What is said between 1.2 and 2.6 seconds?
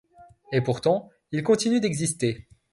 il continue d’exister.